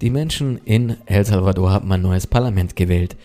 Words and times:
Die 0.00 0.08
Menschen 0.08 0.56
in 0.64 0.96
El 1.04 1.26
Salvador 1.26 1.70
haben 1.70 1.92
ein 1.92 2.00
neues 2.00 2.26
Parlament 2.26 2.74
gewählt. 2.74 3.16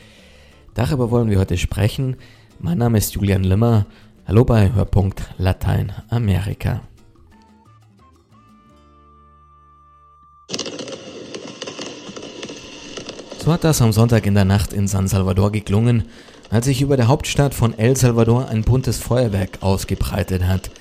Darüber 0.74 1.10
wollen 1.10 1.30
wir 1.30 1.40
heute 1.40 1.58
sprechen. 1.58 2.18
Mein 2.60 2.80
Name 2.80 2.98
ist 2.98 3.14
Julian 3.14 3.46
Limmer. 3.46 3.86
Hallo 4.28 4.44
bei 4.44 4.74
Hörpunkt 4.74 5.24
Lateinamerika. 5.38 6.82
So 13.38 13.54
hat 13.54 13.64
das 13.64 13.82
am 13.82 13.94
Sonntag 13.94 14.26
in 14.26 14.36
der 14.36 14.44
Nacht 14.44 14.74
in 14.74 14.90
San 14.90 15.08
Salvador 15.08 15.54
geklungen, 15.54 16.04
als 16.50 16.66
sich 16.66 16.82
über 16.82 16.98
der 16.98 17.08
Hauptstadt 17.08 17.54
von 17.54 17.78
El 17.80 17.96
Salvador 17.96 18.50
ein 18.50 18.64
buntes 18.64 18.98
Feuerwerk 18.98 19.60
ausgebreitet 19.62 20.44
hat. 20.44 20.72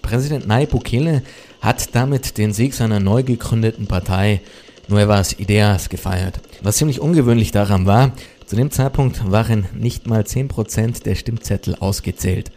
Präsident 0.00 0.46
Nayib 0.46 0.70
Bukele 0.70 1.22
hat 1.60 1.94
damit 1.94 2.38
den 2.38 2.54
Sieg 2.54 2.72
seiner 2.72 3.00
neu 3.00 3.22
gegründeten 3.22 3.86
Partei 3.86 4.40
Nuevas 4.88 5.38
Ideas 5.38 5.88
gefeiert. 5.88 6.40
Was 6.62 6.76
ziemlich 6.76 7.00
ungewöhnlich 7.00 7.52
daran 7.52 7.86
war, 7.86 8.12
zu 8.46 8.56
dem 8.56 8.70
Zeitpunkt 8.70 9.30
waren 9.30 9.66
nicht 9.74 10.06
mal 10.06 10.22
10% 10.22 11.02
der 11.02 11.14
Stimmzettel 11.14 11.74
ausgezählt. 11.76 12.52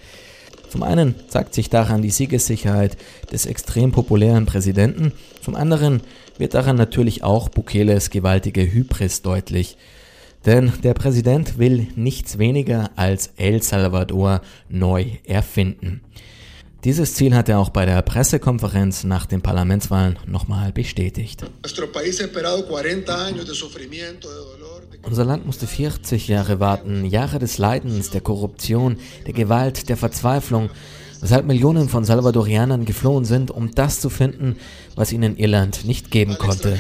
Zum 0.70 0.84
einen 0.84 1.16
zeigt 1.30 1.54
sich 1.54 1.70
daran 1.70 2.02
die 2.02 2.10
Siegessicherheit 2.10 2.98
des 3.32 3.46
extrem 3.46 3.94
populären 3.94 4.46
Präsidenten, 4.46 5.14
zum 5.42 5.56
anderen 5.56 6.02
wird 6.38 6.54
daran 6.54 6.76
natürlich 6.76 7.24
auch 7.24 7.48
Bukeles 7.48 8.10
gewaltige 8.10 8.62
Hybris 8.62 9.22
deutlich. 9.22 9.78
Denn 10.46 10.74
der 10.84 10.94
Präsident 10.94 11.58
will 11.58 11.88
nichts 11.96 12.38
weniger 12.38 12.92
als 12.96 13.32
El 13.38 13.62
Salvador 13.64 14.42
neu 14.70 15.06
erfinden. 15.26 16.02
Dieses 16.84 17.16
Ziel 17.16 17.36
hat 17.36 17.50
er 17.50 17.60
auch 17.60 17.70
bei 17.70 17.86
der 17.86 18.02
Pressekonferenz 18.04 19.04
nach 19.04 19.26
den 19.26 19.42
Parlamentswahlen 19.42 20.20
nochmal 20.28 20.72
bestätigt. 20.72 21.44
Unser 25.04 25.26
Land 25.26 25.46
musste 25.46 25.68
40 25.68 26.28
Jahre 26.28 26.60
warten, 26.60 27.06
Jahre 27.06 27.40
des 27.40 27.58
Leidens, 27.58 28.12
der 28.12 28.22
Korruption, 28.22 28.98
der 29.26 29.34
Gewalt, 29.34 29.90
der 29.90 29.98
Verzweiflung, 29.98 30.70
weshalb 31.22 31.46
Millionen 31.46 31.90
von 31.90 32.06
Salvadorianern 32.06 32.86
geflohen 32.86 33.26
sind, 33.26 33.50
um 33.50 33.74
das 33.74 34.00
zu 34.00 34.10
finden, 34.10 34.58
was 34.96 35.12
ihnen 35.12 35.38
Irland 35.38 35.86
nicht 35.86 36.12
geben 36.12 36.38
konnte. 36.38 36.78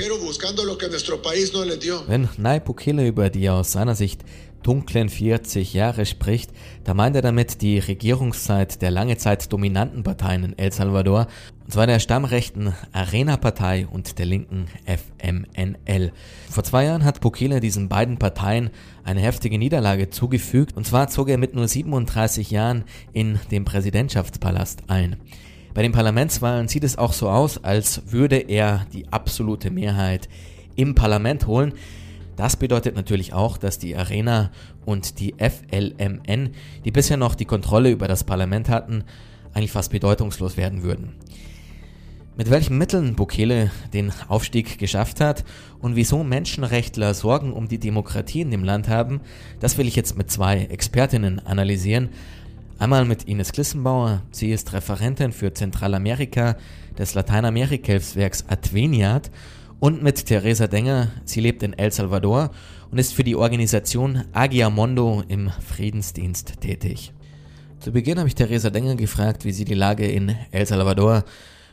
Wenn 2.08 2.30
Nayib 2.38 2.66
Bukele 2.66 3.08
über 3.08 3.30
die 3.30 3.50
aus 3.50 3.72
seiner 3.72 3.95
Sicht 3.95 4.22
dunklen 4.64 5.10
40 5.10 5.74
Jahre 5.74 6.06
spricht, 6.06 6.52
da 6.84 6.94
meint 6.94 7.16
er 7.16 7.22
damit 7.22 7.62
die 7.62 7.80
Regierungszeit 7.80 8.82
der 8.82 8.92
lange 8.92 9.18
Zeit 9.18 9.52
dominanten 9.52 10.04
Parteien 10.04 10.44
in 10.44 10.58
El 10.58 10.72
Salvador, 10.72 11.28
und 11.64 11.72
zwar 11.74 11.88
der 11.88 12.00
stammrechten 12.00 12.74
Arena-Partei 12.94 13.88
und 13.88 14.20
der 14.20 14.26
linken 14.26 14.68
FMNL. 14.86 16.12
Vor 16.50 16.64
zwei 16.64 16.86
Jahren 16.86 17.04
hat 17.04 17.22
Bukele 17.22 17.60
diesen 17.60 17.90
beiden 17.90 18.18
Parteien 18.18 18.70
eine 19.04 19.22
heftige 19.22 19.58
Niederlage 19.58 20.10
zugefügt, 20.10 20.76
und 20.76 20.86
zwar 20.86 21.08
zog 21.10 21.30
er 21.30 21.38
mit 21.38 21.56
nur 21.56 21.68
37 21.68 22.52
Jahren 22.52 22.84
in 23.14 23.40
den 23.52 23.66
Präsidentschaftspalast 23.66 24.84
ein. 24.88 25.18
Bei 25.74 25.84
den 25.84 25.92
Parlamentswahlen 25.92 26.68
sieht 26.68 26.84
es 26.84 26.98
auch 26.98 27.14
so 27.14 27.30
aus, 27.30 27.64
als 27.64 28.12
würde 28.12 28.38
er 28.38 28.88
die 28.94 29.08
absolute 29.14 29.70
Mehrheit 29.70 30.28
im 30.76 30.96
Parlament 30.96 31.46
holen. 31.46 31.74
Das 32.38 32.56
bedeutet 32.56 32.96
natürlich 32.96 33.34
auch, 33.34 33.58
dass 33.58 33.80
die 33.80 33.98
Arena 33.98 34.52
und 34.86 35.20
die 35.20 35.34
FLMN, 35.40 36.52
die 36.86 36.92
bisher 36.92 37.18
noch 37.18 37.34
die 37.34 37.46
Kontrolle 37.46 37.90
über 37.90 38.08
das 38.08 38.24
Parlament 38.24 38.70
hatten, 38.70 39.04
eigentlich 39.54 39.72
fast 39.72 39.92
bedeutungslos 39.92 40.56
werden 40.56 40.84
würden. 40.84 41.16
Mit 42.38 42.52
welchen 42.52 42.78
Mitteln 42.78 43.16
Bukele 43.16 43.72
den 43.92 44.14
Aufstieg 44.28 44.78
geschafft 44.78 45.20
hat 45.20 45.44
und 45.80 45.95
wieso 45.95 46.23
Menschenrechtler 46.23 47.16
Sorgen 47.16 47.52
um 47.52 47.67
die 47.67 47.80
Demokratie 47.80 48.42
in 48.42 48.52
dem 48.52 48.64
Land 48.64 48.88
haben, 48.88 49.22
das 49.60 49.80
will 49.80 49.88
ich 49.88 49.95
jetzt 49.95 50.16
mit 50.16 50.30
zwei 50.30 50.66
Expertinnen 50.66 51.44
analysieren. 51.44 52.10
Einmal 52.78 53.06
mit 53.06 53.23
Ines 53.23 53.52
Glissenbauer, 53.52 54.22
sie 54.30 54.52
ist 54.52 54.73
Referentin 54.73 55.32
für 55.32 55.52
Zentralamerika 55.52 56.56
des 57.00 57.16
Lateinamerika-Hilfswerks 57.16 58.45
Adveniat 58.48 59.32
und 59.80 60.02
mit 60.04 60.26
Teresa 60.26 60.67
Denger. 60.67 61.11
Sie 61.26 61.39
lebt 61.39 61.64
in 61.64 61.73
El 61.73 61.92
Salvador 61.92 62.52
und 62.92 62.98
ist 62.98 63.14
für 63.14 63.23
die 63.23 63.36
Organisation 63.36 64.26
Agiamondo 64.33 65.23
im 65.27 65.49
Friedensdienst 65.49 66.61
tätig. 66.61 67.14
Zu 67.80 67.92
Beginn 67.92 68.17
habe 68.17 68.27
ich 68.27 68.36
Teresa 68.36 68.70
Denger 68.70 68.95
gefragt, 68.95 69.45
wie 69.45 69.52
sie 69.52 69.66
die 69.66 69.76
Lage 69.76 70.10
in 70.10 70.36
El 70.52 70.66
Salvador 70.66 71.23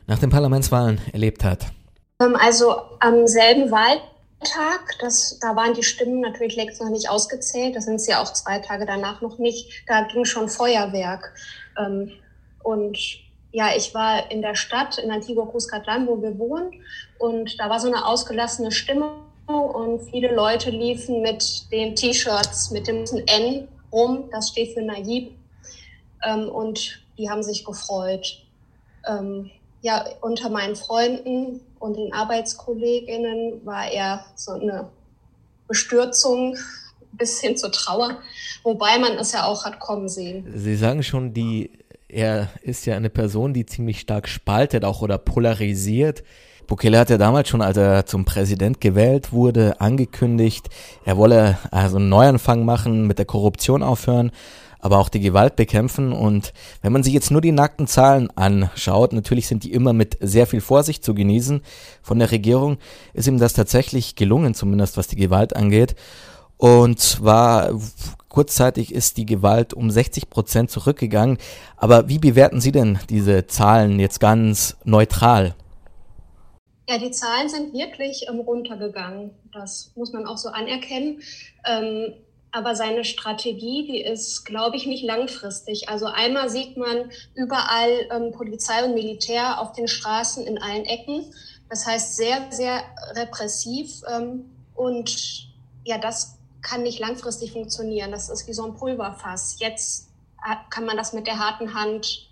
nach 0.07 0.19
den 0.19 0.31
Parlamentswahlen 0.31 1.01
erlebt 1.13 1.45
hat. 1.45 1.67
Ähm, 2.21 2.37
also 2.37 2.77
am 3.01 3.27
selben 3.27 3.71
Wahltag, 3.71 4.99
das, 5.01 5.39
da 5.41 5.57
waren 5.57 5.73
die 5.75 5.83
Stimmen 5.83 6.21
natürlich 6.21 6.57
längst 6.57 6.81
noch 6.81 6.91
nicht 6.91 7.09
ausgezählt, 7.09 7.75
da 7.75 7.81
sind 7.81 8.01
sie 8.01 8.15
auch 8.15 8.33
zwei 8.33 8.59
Tage 8.59 8.85
danach 8.85 9.23
noch 9.23 9.39
nicht, 9.39 9.83
da 9.87 10.03
ging 10.03 10.25
schon 10.25 10.49
Feuerwerk. 10.49 11.33
Ähm, 11.79 12.13
und 12.63 13.24
ja, 13.55 13.69
ich 13.77 13.95
war 13.95 14.33
in 14.33 14.43
der 14.43 14.57
Stadt, 14.57 14.99
in 14.99 15.13
Antigua 15.13 15.47
Cuscatlan, 15.47 16.09
wo 16.09 16.21
wir 16.21 16.37
wohnen. 16.41 16.73
Und 17.19 17.59
da 17.61 17.71
war 17.71 17.79
so 17.79 17.87
eine 17.87 18.05
ausgelassene 18.05 18.73
Stimmung 18.73 19.13
und 19.47 20.01
viele 20.11 20.35
Leute 20.35 20.71
liefen 20.71 21.23
mit 21.23 21.71
den 21.71 21.95
T-Shirts 21.95 22.73
mit 22.73 22.89
dem 22.89 23.05
N 23.27 23.69
rum. 23.93 24.25
Das 24.33 24.49
steht 24.49 24.75
für 24.75 24.83
Naiv. 24.83 25.29
Ähm, 26.25 26.49
und 26.49 27.01
die 27.17 27.31
haben 27.31 27.45
sich 27.45 27.65
gefreut. 27.65 28.45
Ähm, 29.07 29.51
ja, 29.83 30.05
unter 30.21 30.51
meinen 30.51 30.75
Freunden 30.75 31.61
und 31.79 31.97
den 31.97 32.13
ArbeitskollegInnen 32.13 33.65
war 33.65 33.89
eher 33.89 34.25
so 34.35 34.53
eine 34.53 34.89
Bestürzung 35.69 36.57
bis 37.13 37.41
hin 37.41 37.57
zur 37.57 37.71
Trauer, 37.71 38.19
wobei 38.65 38.99
man 38.99 39.13
es 39.13 39.31
ja 39.31 39.45
auch 39.45 39.65
hat 39.65 39.79
kommen 39.79 40.09
sehen. 40.09 40.53
Sie 40.57 40.75
sagen 40.75 41.05
schon, 41.05 41.33
die 41.33 41.71
er 42.15 42.49
ist 42.63 42.87
ja 42.87 42.97
eine 42.97 43.11
Person, 43.11 43.53
die 43.53 43.67
ziemlich 43.67 44.01
stark 44.01 44.29
spaltet 44.29 44.85
auch 44.85 45.03
oder 45.03 45.19
polarisiert. 45.19 46.23
Bukele 46.67 46.99
hat 46.99 47.11
ja 47.11 47.19
damals 47.19 47.49
schon, 47.49 47.61
als 47.61 47.77
er 47.77 48.07
zum 48.07 48.25
Präsident 48.25 48.81
gewählt 48.81 49.33
wurde, 49.33 49.81
angekündigt, 49.81 50.69
er 51.05 51.17
wolle 51.17 51.59
also 51.71 51.97
einen 51.97 52.09
Neuanfang 52.09 52.65
machen, 52.65 53.07
mit 53.07 53.19
der 53.19 53.27
Korruption 53.27 53.83
aufhören, 53.83 54.31
aber 54.79 54.99
auch 54.99 55.09
die 55.09 55.21
Gewalt 55.21 55.57
bekämpfen. 55.57 56.13
Und 56.13 56.53
wenn 56.81 56.93
man 56.93 57.03
sich 57.03 57.13
jetzt 57.13 57.31
nur 57.31 57.41
die 57.41 57.53
nackten 57.53 57.87
Zahlen 57.87 58.31
anschaut, 58.37 59.13
natürlich 59.13 59.47
sind 59.47 59.65
die 59.65 59.73
immer 59.73 59.93
mit 59.93 60.17
sehr 60.21 60.47
viel 60.47 60.61
Vorsicht 60.61 61.05
zu 61.05 61.15
genießen 61.15 61.63
von 62.01 62.19
der 62.19 62.31
Regierung, 62.31 62.79
ist 63.13 63.29
ihm 63.29 63.39
das 63.39 63.53
tatsächlich 63.53 64.15
gelungen, 64.15 64.55
zumindest 64.55 64.97
was 64.97 65.09
die 65.09 65.17
Gewalt 65.17 65.55
angeht. 65.57 65.97
Und 66.57 66.99
zwar 67.01 67.71
kurzzeitig 68.35 68.93
ist 68.93 69.17
die 69.17 69.27
Gewalt 69.27 69.75
um 69.75 69.93
60 69.93 70.29
Prozent 70.29 70.69
zurückgegangen. 70.69 71.39
Aber 71.77 72.09
wie 72.09 72.19
bewerten 72.19 72.61
Sie 72.61 72.73
denn 72.73 72.99
diese 73.09 73.47
Zahlen 73.47 74.01
jetzt 74.01 74.19
ganz 74.19 74.77
neutral? 74.83 75.55
Ja, 76.89 76.99
die 76.99 77.13
Zahlen 77.13 77.49
sind 77.49 77.73
wirklich 77.73 78.27
ähm, 78.29 78.41
runtergegangen. 78.41 79.31
Das 79.53 79.93
muss 79.95 80.13
man 80.13 80.27
auch 80.27 80.37
so 80.37 80.49
anerkennen. 80.49 81.21
Ähm, 81.65 82.15
aber 82.51 82.75
seine 82.75 83.05
Strategie, 83.05 83.87
die 83.87 84.03
ist, 84.03 84.45
glaube 84.45 84.77
ich, 84.79 84.87
nicht 84.87 85.05
langfristig. 85.05 85.89
Also 85.89 86.07
einmal 86.07 86.51
sieht 86.51 86.77
man 86.77 87.13
überall 87.37 88.09
ähm, 88.11 88.33
Polizei 88.33 88.85
und 88.85 88.95
Militär 88.95 89.61
auf 89.61 89.71
den 89.71 89.87
Straßen 89.87 90.45
in 90.45 90.59
allen 90.59 90.87
Ecken. 90.87 91.33
Das 91.71 91.87
heißt 91.87 92.17
sehr, 92.17 92.49
sehr 92.51 92.83
repressiv. 93.15 94.03
Ähm, 94.13 94.47
und 94.75 95.47
ja, 95.85 95.99
das 95.99 96.37
kann 96.65 96.83
nicht 96.83 96.99
langfristig 96.99 97.53
funktionieren. 97.53 98.11
Das 98.11 98.29
ist 98.29 98.49
wie 98.49 98.53
so 98.53 98.65
ein 98.65 98.75
Pulverfass. 98.75 99.57
Jetzt 99.61 100.09
kann 100.71 100.85
man 100.85 100.97
das 100.97 101.13
mit 101.13 101.29
der 101.29 101.39
harten 101.39 101.75
Hand 101.75 102.29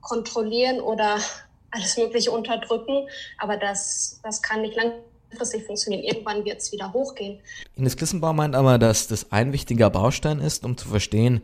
kontrollieren 0.00 0.80
oder 0.80 1.18
alles 1.70 1.96
Mögliche 1.96 2.30
unterdrücken, 2.30 3.08
aber 3.38 3.56
das, 3.56 4.20
das 4.22 4.42
kann 4.42 4.62
nicht 4.62 4.76
langfristig 4.76 5.64
funktionieren. 5.64 6.04
Irgendwann 6.04 6.44
wird 6.44 6.60
es 6.60 6.72
wieder 6.72 6.92
hochgehen. 6.92 7.40
Ines 7.74 7.96
Glissenbaum 7.96 8.36
meint 8.36 8.54
aber, 8.54 8.78
dass 8.78 9.08
das 9.08 9.32
ein 9.32 9.52
wichtiger 9.52 9.90
Baustein 9.90 10.38
ist, 10.38 10.64
um 10.64 10.76
zu 10.76 10.88
verstehen, 10.88 11.40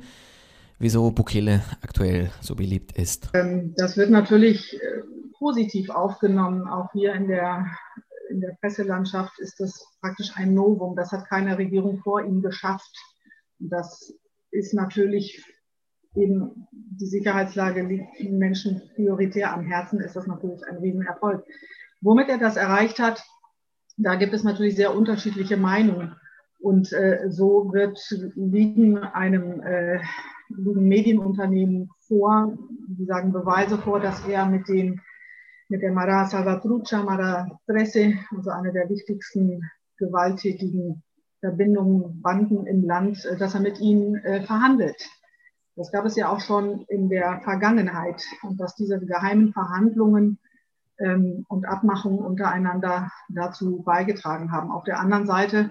wieso 0.78 1.10
Bukele 1.10 1.64
aktuell 1.82 2.30
so 2.40 2.54
beliebt 2.54 2.92
ist. 2.96 3.28
Ähm, 3.34 3.74
das 3.76 3.96
wird 3.96 4.10
natürlich 4.10 4.74
äh, 4.74 4.78
positiv 5.36 5.90
aufgenommen, 5.90 6.68
auch 6.68 6.92
hier 6.92 7.12
in 7.14 7.26
der 7.26 7.66
in 8.30 8.40
der 8.40 8.56
Presselandschaft 8.60 9.38
ist 9.38 9.60
das 9.60 9.86
praktisch 10.00 10.32
ein 10.36 10.54
Novum. 10.54 10.96
Das 10.96 11.12
hat 11.12 11.28
keine 11.28 11.58
Regierung 11.58 11.98
vor 11.98 12.24
ihm 12.24 12.40
geschafft. 12.40 12.96
Das 13.58 14.14
ist 14.50 14.74
natürlich 14.74 15.44
eben 16.14 16.66
die 16.72 17.06
Sicherheitslage 17.06 17.82
liegt 17.82 18.18
den 18.18 18.38
Menschen 18.38 18.82
prioritär 18.94 19.52
am 19.52 19.64
Herzen, 19.64 20.00
ist 20.00 20.16
das 20.16 20.26
natürlich 20.26 20.62
ein 20.66 20.78
Riesenerfolg. 20.78 21.44
Womit 22.00 22.28
er 22.28 22.38
das 22.38 22.56
erreicht 22.56 22.98
hat, 22.98 23.22
da 23.96 24.14
gibt 24.14 24.32
es 24.32 24.42
natürlich 24.42 24.76
sehr 24.76 24.94
unterschiedliche 24.94 25.56
Meinungen. 25.56 26.16
Und 26.58 26.92
äh, 26.92 27.30
so 27.30 27.72
wird 27.72 27.98
liegen 28.34 28.98
einem 28.98 29.60
äh, 29.60 30.00
liegen 30.48 30.86
Medienunternehmen 30.86 31.90
vor, 32.06 32.56
die 32.88 33.06
sagen 33.06 33.32
Beweise 33.32 33.78
vor, 33.78 34.00
dass 34.00 34.26
er 34.26 34.46
mit 34.46 34.68
den 34.68 35.00
mit 35.70 35.82
der 35.82 35.92
Mara 35.92 36.26
Salvatrucha, 36.26 37.02
Mara 37.02 37.48
Tresse, 37.66 38.14
also 38.36 38.50
eine 38.50 38.72
der 38.72 38.88
wichtigsten 38.88 39.62
gewalttätigen 39.96 41.02
Verbindungen, 41.38 42.20
Banden 42.20 42.66
im 42.66 42.84
Land, 42.84 43.24
äh, 43.24 43.36
dass 43.36 43.54
er 43.54 43.60
mit 43.60 43.80
ihnen 43.80 44.16
äh, 44.16 44.42
verhandelt. 44.42 45.08
Das 45.76 45.92
gab 45.92 46.04
es 46.04 46.16
ja 46.16 46.28
auch 46.28 46.40
schon 46.40 46.82
in 46.88 47.08
der 47.08 47.40
Vergangenheit 47.42 48.22
und 48.42 48.60
dass 48.60 48.74
diese 48.74 48.98
geheimen 48.98 49.52
Verhandlungen 49.52 50.38
ähm, 50.98 51.46
und 51.48 51.66
Abmachungen 51.66 52.18
untereinander 52.18 53.10
dazu 53.28 53.82
beigetragen 53.82 54.52
haben. 54.52 54.70
Auf 54.70 54.84
der 54.84 54.98
anderen 54.98 55.26
Seite 55.26 55.70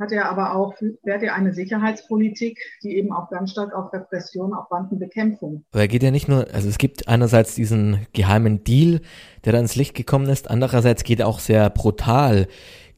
hat 0.00 0.12
er 0.12 0.30
aber 0.30 0.56
auch, 0.56 0.74
fährt 1.04 1.22
er 1.22 1.34
eine 1.34 1.52
Sicherheitspolitik, 1.52 2.58
die 2.82 2.96
eben 2.96 3.12
auch 3.12 3.30
ganz 3.30 3.52
stark 3.52 3.74
auf 3.74 3.92
Repression, 3.92 4.54
auf 4.54 4.68
Bandenbekämpfung. 4.68 5.64
Aber 5.72 5.82
er 5.82 5.88
geht 5.88 6.02
ja 6.02 6.10
nicht 6.10 6.28
nur, 6.28 6.46
also 6.52 6.68
es 6.68 6.78
gibt 6.78 7.06
einerseits 7.06 7.54
diesen 7.54 8.06
geheimen 8.12 8.64
Deal, 8.64 9.00
der 9.44 9.52
da 9.52 9.60
ins 9.60 9.76
Licht 9.76 9.94
gekommen 9.94 10.28
ist, 10.28 10.50
andererseits 10.50 11.04
geht 11.04 11.20
er 11.20 11.28
auch 11.28 11.38
sehr 11.38 11.68
brutal 11.70 12.48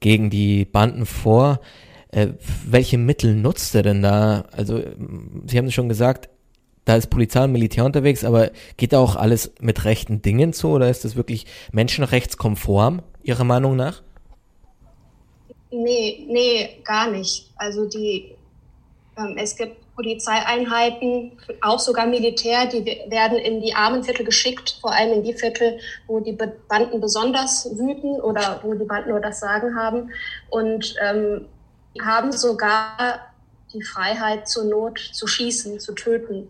gegen 0.00 0.31
die 0.31 0.64
Banden 0.64 1.04
vor. 1.04 1.60
Äh, 2.08 2.28
welche 2.66 2.99
Mittel 2.99 3.34
nutzt 3.34 3.75
er 3.75 3.82
denn 3.82 4.02
da? 4.02 4.44
Also, 4.52 4.82
Sie 5.46 5.58
haben 5.58 5.66
es 5.66 5.75
schon 5.75 5.88
gesagt, 5.88 6.28
da 6.84 6.96
ist 6.96 7.10
Polizei 7.10 7.44
und 7.44 7.52
Militär 7.52 7.84
unterwegs, 7.84 8.25
aber 8.25 8.50
geht 8.76 8.93
da 8.93 8.99
auch 8.99 9.16
alles 9.16 9.52
mit 9.60 9.84
rechten 9.84 10.20
Dingen 10.20 10.52
zu 10.52 10.69
oder 10.69 10.90
ist 10.90 11.04
das 11.04 11.16
wirklich 11.16 11.46
menschenrechtskonform, 11.72 13.02
Ihrer 13.22 13.44
Meinung 13.44 13.76
nach? 13.76 14.02
Nee, 15.72 16.26
nee, 16.28 16.82
gar 16.84 17.10
nicht. 17.10 17.50
Also 17.56 17.86
die, 17.86 18.36
ähm, 19.16 19.36
es 19.38 19.56
gibt 19.56 19.76
Polizeieinheiten, 19.94 21.32
auch 21.60 21.78
sogar 21.78 22.06
Militär, 22.06 22.66
die 22.66 22.84
werden 23.08 23.38
in 23.38 23.60
die 23.60 23.74
armen 23.74 24.04
Viertel 24.04 24.24
geschickt, 24.24 24.78
vor 24.80 24.92
allem 24.92 25.12
in 25.14 25.22
die 25.22 25.34
Viertel, 25.34 25.78
wo 26.06 26.20
die 26.20 26.36
Banden 26.69 27.00
besonders 27.00 27.69
wüten 27.78 28.20
oder 28.20 28.60
wo 28.62 28.74
die 28.74 28.84
Banden 28.84 29.10
nur 29.10 29.20
das 29.20 29.40
Sagen 29.40 29.76
haben 29.76 30.10
und 30.50 30.94
ähm, 31.02 31.46
haben 32.00 32.32
sogar 32.32 33.32
die 33.72 33.82
Freiheit 33.82 34.48
zur 34.48 34.64
Not 34.64 34.98
zu 34.98 35.26
schießen, 35.26 35.80
zu 35.80 35.92
töten. 35.94 36.48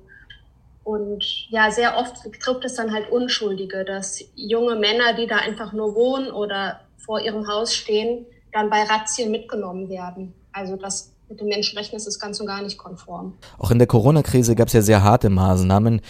Und 0.85 1.25
ja, 1.51 1.71
sehr 1.71 1.97
oft 1.97 2.17
trifft 2.41 2.65
es 2.65 2.75
dann 2.75 2.93
halt 2.93 3.11
Unschuldige, 3.11 3.85
dass 3.85 4.25
junge 4.35 4.75
Männer, 4.75 5.15
die 5.15 5.27
da 5.29 5.37
einfach 5.37 5.73
nur 5.73 5.95
wohnen 5.95 6.31
oder 6.31 6.81
vor 6.97 7.21
ihrem 7.21 7.47
Haus 7.47 7.75
stehen, 7.75 8.27
dann 8.53 8.71
bei 8.71 8.83
Razzien 8.83 9.31
mitgenommen 9.31 9.89
werden. 9.89 10.35
Also 10.53 10.77
das 10.77 11.13
mit 11.29 11.41
den 11.41 11.49
Menschenrechten 11.49 11.97
ist 11.97 12.07
es 12.07 12.19
ganz 12.19 12.41
und 12.41 12.47
gar 12.47 12.63
nicht 12.63 12.79
konform. 12.79 13.35
Auch 13.59 13.71
in 13.71 13.79
der 13.79 13.87
Corona-Krise 13.87 14.55
gab 14.55 14.69
es 14.69 14.75
ja 14.75 14.83
sehr 14.83 15.03
harte 15.03 15.31
Maßnahmen, 15.31 16.03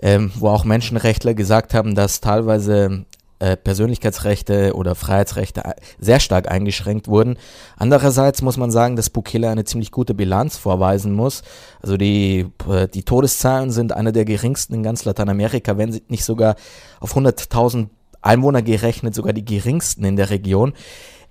ähm, 0.00 0.32
wo 0.34 0.48
auch 0.48 0.64
Menschenrechtler 0.64 1.34
gesagt 1.34 1.72
haben, 1.72 1.94
dass 1.94 2.20
teilweise 2.20 3.06
äh, 3.38 3.56
Persönlichkeitsrechte 3.56 4.74
oder 4.74 4.94
Freiheitsrechte 4.94 5.62
sehr 5.98 6.20
stark 6.20 6.50
eingeschränkt 6.50 7.06
wurden. 7.06 7.36
Andererseits 7.76 8.42
muss 8.42 8.56
man 8.56 8.70
sagen, 8.70 8.96
dass 8.96 9.10
Bukele 9.10 9.50
eine 9.50 9.64
ziemlich 9.64 9.92
gute 9.92 10.14
Bilanz 10.14 10.56
vorweisen 10.56 11.12
muss. 11.12 11.42
Also 11.82 11.96
die, 11.96 12.46
äh, 12.68 12.88
die 12.88 13.04
Todeszahlen 13.04 13.70
sind 13.70 13.92
einer 13.92 14.12
der 14.12 14.24
geringsten 14.24 14.74
in 14.74 14.82
ganz 14.82 15.04
Lateinamerika, 15.04 15.76
wenn 15.76 15.92
sie 15.92 16.02
nicht 16.08 16.24
sogar 16.24 16.56
auf 16.98 17.14
100.000 17.14 17.88
Einwohner 18.22 18.62
gerechnet, 18.62 19.14
sogar 19.14 19.32
die 19.32 19.44
geringsten 19.44 20.04
in 20.04 20.16
der 20.16 20.30
Region. 20.30 20.72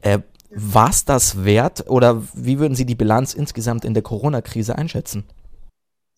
Äh, 0.01 0.19
War 0.57 0.89
es 0.89 1.03
das 1.03 1.43
wert 1.43 1.89
oder 1.89 2.23
wie 2.33 2.59
würden 2.59 2.75
Sie 2.75 2.85
die 2.85 2.95
Bilanz 2.95 3.33
insgesamt 3.33 3.83
in 3.83 3.93
der 3.93 4.03
Corona-Krise 4.03 4.77
einschätzen? 4.77 5.25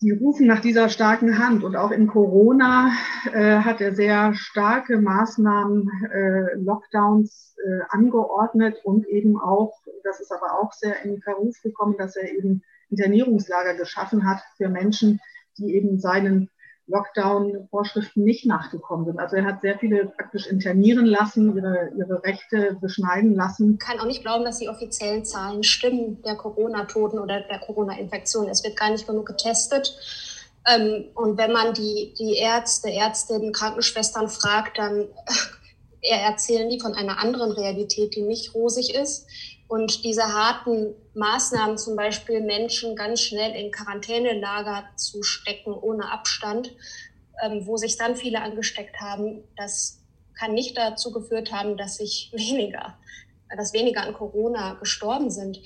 Sie 0.00 0.12
rufen 0.12 0.46
nach 0.46 0.60
dieser 0.60 0.90
starken 0.90 1.40
Hand 1.40 1.64
und 1.64 1.74
auch 1.74 1.90
in 1.90 2.06
Corona 2.06 2.92
äh, 3.32 3.58
hat 3.58 3.80
er 3.80 3.96
sehr 3.96 4.32
starke 4.34 5.00
Maßnahmen, 5.00 5.90
äh, 6.12 6.54
Lockdowns 6.54 7.56
äh, 7.66 7.80
angeordnet 7.88 8.76
und 8.84 9.08
eben 9.08 9.40
auch, 9.40 9.72
das 10.04 10.20
ist 10.20 10.30
aber 10.30 10.60
auch 10.60 10.72
sehr 10.72 11.02
in 11.02 11.20
Verruf 11.20 11.60
gekommen, 11.60 11.96
dass 11.98 12.14
er 12.14 12.32
eben 12.32 12.62
Internierungslager 12.90 13.74
geschaffen 13.74 14.24
hat 14.24 14.40
für 14.56 14.68
Menschen, 14.68 15.18
die 15.58 15.74
eben 15.74 15.98
seinen 15.98 16.48
Lockdown-Vorschriften 16.88 18.24
nicht 18.24 18.46
nachgekommen 18.46 19.06
sind. 19.06 19.18
Also 19.18 19.36
er 19.36 19.44
hat 19.44 19.60
sehr 19.60 19.78
viele 19.78 20.06
praktisch 20.06 20.46
internieren 20.46 21.06
lassen, 21.06 21.56
ihre, 21.56 21.90
ihre 21.96 22.22
Rechte 22.24 22.76
beschneiden 22.80 23.34
lassen. 23.34 23.78
Ich 23.80 23.86
kann 23.86 24.00
auch 24.00 24.06
nicht 24.06 24.22
glauben, 24.22 24.44
dass 24.44 24.58
die 24.58 24.68
offiziellen 24.68 25.24
Zahlen 25.24 25.62
stimmen 25.62 26.22
der 26.22 26.34
Corona-Toten 26.34 27.18
oder 27.18 27.42
der 27.42 27.58
Corona-Infektion. 27.60 28.48
Es 28.48 28.64
wird 28.64 28.76
gar 28.76 28.90
nicht 28.90 29.06
genug 29.06 29.26
getestet. 29.26 29.94
Ähm, 30.66 31.04
und 31.14 31.38
wenn 31.38 31.52
man 31.52 31.74
die, 31.74 32.14
die 32.18 32.36
Ärzte, 32.36 32.90
Ärztinnen, 32.90 33.52
Krankenschwestern 33.52 34.28
fragt, 34.28 34.78
dann 34.78 35.06
erzählen 36.00 36.68
die 36.68 36.80
von 36.80 36.94
einer 36.94 37.18
anderen 37.18 37.52
Realität, 37.52 38.14
die 38.14 38.22
nicht 38.22 38.54
rosig 38.54 38.94
ist. 38.94 39.26
Und 39.68 40.02
diese 40.02 40.32
harten 40.32 40.94
Maßnahmen, 41.14 41.76
zum 41.76 41.94
Beispiel 41.94 42.40
Menschen 42.40 42.96
ganz 42.96 43.20
schnell 43.20 43.54
in 43.54 43.70
Quarantänelager 43.70 44.84
zu 44.96 45.22
stecken 45.22 45.74
ohne 45.74 46.10
Abstand, 46.10 46.74
ähm, 47.42 47.66
wo 47.66 47.76
sich 47.76 47.98
dann 47.98 48.16
viele 48.16 48.40
angesteckt 48.40 48.98
haben, 49.00 49.44
das 49.56 50.00
kann 50.38 50.54
nicht 50.54 50.76
dazu 50.76 51.12
geführt 51.12 51.52
haben, 51.52 51.76
dass 51.76 51.96
sich 51.98 52.30
weniger, 52.34 52.98
dass 53.56 53.74
weniger 53.74 54.02
an 54.02 54.14
Corona 54.14 54.74
gestorben 54.74 55.30
sind. 55.30 55.60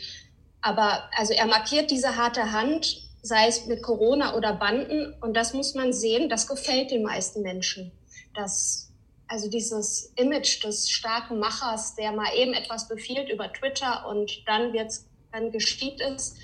Aber 0.61 1.09
also 1.17 1.33
er 1.33 1.47
markiert 1.47 1.91
diese 1.91 2.17
harte 2.17 2.53
Hand, 2.53 3.09
sei 3.23 3.47
es 3.47 3.67
mit 3.67 3.83
Corona 3.83 4.35
oder 4.37 4.53
Banden, 4.53 5.15
und 5.21 5.35
das 5.35 5.55
muss 5.55 5.75
man 5.75 5.93
sehen, 5.93 6.29
das 6.29 6.49
gefällt 6.49 6.91
den 6.91 7.03
meisten 7.03 7.43
Menschen. 7.43 7.93
Das 8.35 8.92
also 9.33 9.49
dieses 9.49 10.13
Image 10.17 10.63
des 10.63 10.91
starken 10.91 11.39
Machers, 11.39 11.95
der 11.97 12.13
mal 12.13 12.29
eben 12.37 12.53
etwas 12.53 12.87
befiehlt 12.87 13.31
über 13.33 13.51
Twitter 13.51 14.07
und 14.07 14.31
dann 14.47 14.75
wird's, 14.75 15.07
dann 15.33 15.51
geschieht 15.51 15.99
es, 16.03 16.35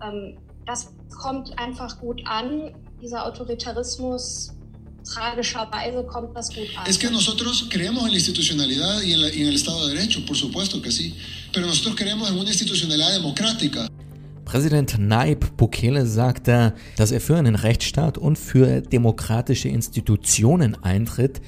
ähm, 0.00 0.38
das 0.64 0.88
kommt 1.20 1.58
einfach 1.58 1.98
gut 1.98 2.20
an. 2.26 2.72
Dieser 3.02 3.26
Autoritarismus, 3.26 4.52
tragischerweise 5.04 6.04
kommt 6.04 6.36
das 6.36 6.54
gut 6.54 6.68
an. 6.76 6.86
Es 6.86 6.96
que 6.98 7.10
nosotros 7.10 7.68
creemos 7.68 8.04
en 8.04 8.10
la 8.10 8.18
institucionalidad 8.18 9.02
y 9.02 9.14
en, 9.14 9.20
la, 9.20 9.28
y 9.30 9.42
en 9.42 9.48
el 9.48 9.56
Estado 9.56 9.88
de 9.88 9.94
Derecho, 9.96 10.24
por 10.24 10.36
supuesto 10.36 10.80
que 10.80 10.92
sí, 10.92 11.14
pero 11.52 11.66
nosotros 11.66 11.96
creemos 11.96 12.30
en 12.30 12.38
una 12.38 12.48
institucionalidad 12.48 13.14
democrática. 13.14 13.88
Präsident 14.44 14.96
Naib 14.98 15.56
Bukele 15.56 16.06
sagte, 16.06 16.74
dass 16.96 17.10
er 17.10 17.20
für 17.20 17.36
einen 17.36 17.54
Rechtsstaat 17.54 18.16
und 18.16 18.38
für 18.38 18.80
demokratische 18.80 19.68
Institutionen 19.68 20.74
eintritt, 20.82 21.42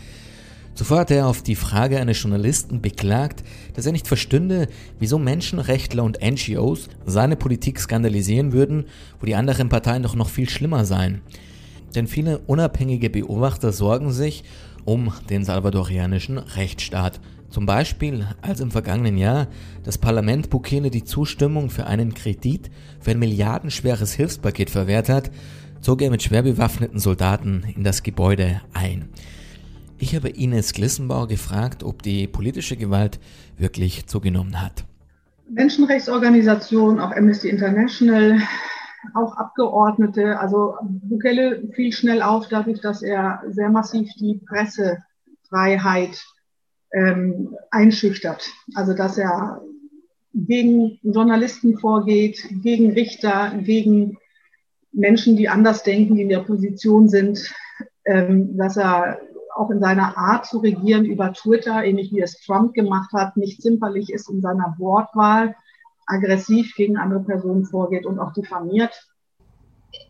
Zuvor 0.81 1.01
hat 1.01 1.11
er 1.11 1.27
auf 1.27 1.43
die 1.43 1.57
Frage 1.57 2.01
eines 2.01 2.23
Journalisten 2.23 2.81
beklagt, 2.81 3.45
dass 3.75 3.85
er 3.85 3.93
nicht 3.93 4.09
verstünde, 4.09 4.67
wieso 4.99 5.19
Menschenrechtler 5.19 6.03
und 6.03 6.21
NGOs 6.23 6.89
seine 7.05 7.37
Politik 7.37 7.79
skandalisieren 7.79 8.55
würden, 8.55 8.87
wo 9.21 9.27
die 9.27 9.35
anderen 9.35 9.69
Parteien 9.69 10.03
doch 10.03 10.15
noch 10.15 10.31
viel 10.31 10.49
schlimmer 10.49 10.87
seien. 10.87 11.21
Denn 11.95 12.07
viele 12.07 12.39
unabhängige 12.47 13.11
Beobachter 13.11 13.73
sorgen 13.73 14.11
sich 14.11 14.43
um 14.87 15.13
den 15.29 15.45
salvadorianischen 15.45 16.39
Rechtsstaat. 16.39 17.21
Zum 17.51 17.67
Beispiel, 17.67 18.27
als 18.41 18.61
im 18.61 18.71
vergangenen 18.71 19.19
Jahr 19.19 19.49
das 19.83 19.99
Parlament 19.99 20.49
Bukele 20.49 20.91
die 20.91 21.05
Zustimmung 21.05 21.69
für 21.69 21.89
einen 21.89 22.15
Kredit 22.15 22.71
für 23.01 23.11
ein 23.11 23.19
milliardenschweres 23.19 24.15
Hilfspaket 24.15 24.71
verwehrt 24.71 25.11
hat, 25.11 25.31
zog 25.83 26.01
er 26.01 26.09
mit 26.09 26.23
schwer 26.23 26.43
bewaffneten 26.43 27.01
Soldaten 27.01 27.65
in 27.77 27.85
das 27.85 28.03
Gebäude 28.03 28.63
ein. 28.73 29.11
Ich 30.03 30.17
habe 30.17 30.31
Ines 30.31 30.73
Glissenbauer 30.73 31.29
gefragt, 31.29 31.83
ob 31.83 32.03
die 32.03 32.27
politische 32.27 32.79
Gewalt 32.79 33.21
wirklich 33.59 34.07
zugenommen 34.07 34.63
hat. 34.63 34.85
Menschenrechtsorganisationen, 35.51 36.99
auch 37.01 37.15
Amnesty 37.15 37.51
International, 37.51 38.41
auch 39.13 39.37
Abgeordnete. 39.37 40.41
Also 40.41 40.75
Bukele 40.81 41.69
fiel 41.75 41.93
schnell 41.93 42.23
auf 42.23 42.49
dadurch, 42.49 42.81
dass 42.81 43.03
er 43.03 43.43
sehr 43.51 43.69
massiv 43.69 44.09
die 44.19 44.41
Pressefreiheit 44.49 46.25
ähm, 46.95 47.55
einschüchtert. 47.71 48.51
Also 48.75 48.95
dass 48.95 49.19
er 49.19 49.61
gegen 50.33 50.99
Journalisten 51.03 51.79
vorgeht, 51.79 52.43
gegen 52.63 52.93
Richter, 52.93 53.53
gegen 53.59 54.17
Menschen, 54.93 55.37
die 55.37 55.51
anders 55.51 55.83
denken, 55.83 56.17
die 56.17 56.23
in 56.23 56.31
der 56.31 56.41
Position 56.41 57.11
sind, 57.11 57.53
ähm, 58.07 58.57
dass 58.57 58.79
er 58.79 59.21
auch 59.55 59.71
in 59.71 59.81
seiner 59.81 60.17
Art 60.17 60.47
zu 60.47 60.59
regieren 60.59 61.05
über 61.05 61.33
Twitter, 61.33 61.85
ähnlich 61.85 62.13
wie 62.13 62.21
es 62.21 62.41
Trump 62.45 62.75
gemacht 62.75 63.13
hat, 63.13 63.37
nicht 63.37 63.63
zimperlich 63.63 64.11
ist 64.11 64.29
in 64.31 64.41
seiner 64.41 64.75
Wortwahl, 64.79 65.55
aggressiv 66.07 66.75
gegen 66.77 66.97
andere 66.97 67.21
Personen 67.21 67.65
vorgeht 67.65 68.07
und 68.07 68.19
auch 68.19 68.33
diffamiert. 68.33 68.93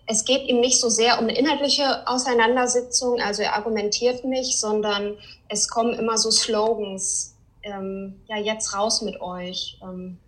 Es 0.07 0.25
geht 0.25 0.49
ihm 0.49 0.61
nicht 0.61 0.81
so 0.81 0.89
sehr 0.89 1.19
um 1.19 1.29
eine 1.29 1.39
inhaltliche 1.39 2.07
Auseinandersetzung, 2.07 3.21
also 3.21 3.43
er 3.43 3.57
argumentiert 3.57 4.25
nicht, 4.25 4.59
sondern 4.59 5.17
es 5.49 5.69
kommen 5.69 5.95
immer 5.95 6.19
so 6.19 6.31
Slogans, 6.31 7.37
ähm, 7.63 8.21
ja, 8.27 8.37
jetzt 8.37 8.75
raus 8.75 9.03
mit 9.03 9.21
euch. 9.21 9.79
Ähm, 9.83 10.19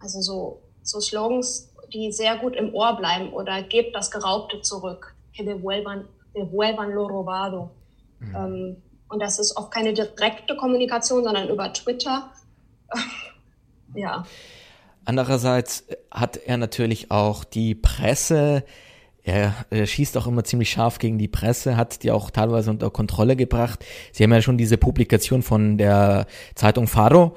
also 0.00 0.20
so, 0.20 0.62
so 0.82 1.00
Slogans, 1.00 1.72
die 1.92 2.12
sehr 2.12 2.36
gut 2.38 2.56
im 2.56 2.74
Ohr 2.74 2.96
bleiben 2.96 3.32
oder 3.32 3.62
gebt 3.62 3.94
das 3.94 4.10
Geraubte 4.10 4.60
zurück. 4.60 5.14
Que 5.32 5.44
devuelvan, 5.44 6.08
devuelvan 6.34 6.90
lo 6.90 7.06
robado. 7.06 7.70
Mhm. 8.20 8.34
Ähm, 8.36 8.76
Und 9.08 9.20
das 9.20 9.38
ist 9.38 9.56
oft 9.56 9.70
keine 9.70 9.92
direkte 9.94 10.56
Kommunikation, 10.56 11.24
sondern 11.24 11.48
über 11.48 11.72
Twitter. 11.72 12.30
ja. 13.94 14.24
Andererseits 15.04 15.86
hat 16.10 16.36
er 16.36 16.58
natürlich 16.58 17.10
auch 17.10 17.44
die 17.44 17.74
Presse, 17.74 18.64
er, 19.24 19.54
er, 19.70 19.86
schießt 19.86 20.16
auch 20.16 20.26
immer 20.26 20.44
ziemlich 20.44 20.70
scharf 20.70 20.98
gegen 20.98 21.18
die 21.18 21.28
Presse, 21.28 21.76
hat 21.76 22.02
die 22.02 22.10
auch 22.10 22.30
teilweise 22.30 22.70
unter 22.70 22.90
Kontrolle 22.90 23.36
gebracht. 23.36 23.84
Sie 24.12 24.24
haben 24.24 24.32
ja 24.32 24.40
schon 24.40 24.58
diese 24.58 24.78
Publikation 24.78 25.42
von 25.42 25.76
der 25.76 26.26
Zeitung 26.54 26.86
Faro 26.86 27.36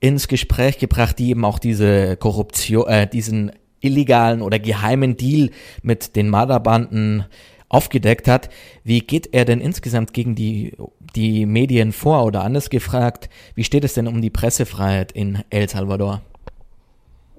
ins 0.00 0.28
Gespräch 0.28 0.78
gebracht, 0.78 1.18
die 1.18 1.30
eben 1.30 1.44
auch 1.44 1.58
diese 1.58 2.16
Korruption, 2.16 2.86
äh, 2.88 3.06
diesen 3.06 3.52
illegalen 3.80 4.42
oder 4.42 4.58
geheimen 4.58 5.16
Deal 5.16 5.50
mit 5.82 6.16
den 6.16 6.28
Marderbanden 6.28 7.26
aufgedeckt 7.68 8.28
hat. 8.28 8.48
Wie 8.84 9.00
geht 9.00 9.34
er 9.34 9.44
denn 9.44 9.60
insgesamt 9.60 10.12
gegen 10.12 10.34
die, 10.34 10.76
die 11.14 11.46
Medien 11.46 11.92
vor? 11.92 12.24
Oder 12.24 12.42
anders 12.42 12.70
gefragt, 12.70 13.28
wie 13.54 13.64
steht 13.64 13.84
es 13.84 13.94
denn 13.94 14.06
um 14.06 14.22
die 14.22 14.30
Pressefreiheit 14.30 15.12
in 15.12 15.42
El 15.50 15.68
Salvador? 15.68 16.22